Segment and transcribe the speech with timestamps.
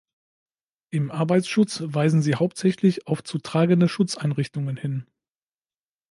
[0.89, 5.05] Im Arbeitsschutz weisen sie hauptsächlich auf zu tragende Schutzeinrichtungen hin.